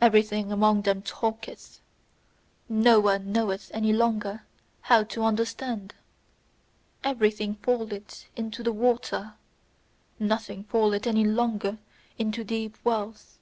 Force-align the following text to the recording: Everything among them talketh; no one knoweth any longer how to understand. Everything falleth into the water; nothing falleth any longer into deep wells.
Everything 0.00 0.50
among 0.50 0.82
them 0.82 1.00
talketh; 1.00 1.78
no 2.68 2.98
one 2.98 3.30
knoweth 3.30 3.70
any 3.72 3.92
longer 3.92 4.42
how 4.80 5.04
to 5.04 5.22
understand. 5.22 5.94
Everything 7.04 7.54
falleth 7.62 8.24
into 8.34 8.64
the 8.64 8.72
water; 8.72 9.34
nothing 10.18 10.64
falleth 10.64 11.06
any 11.06 11.22
longer 11.22 11.78
into 12.18 12.42
deep 12.42 12.76
wells. 12.82 13.38